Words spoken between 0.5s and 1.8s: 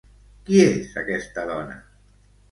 és aquesta dona?